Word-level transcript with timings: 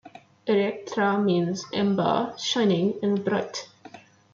Electra 0.47 1.21
means 1.23 1.63
"amber," 1.71 2.33
"shining," 2.35 2.95
and 3.03 3.23
"bright. 3.23 3.67